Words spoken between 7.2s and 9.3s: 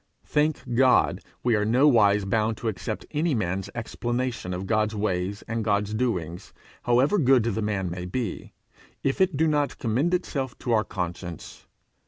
the man may be, if